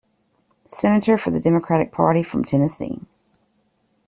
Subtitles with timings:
[0.65, 3.01] Senator for the Democratic Party from Tennessee.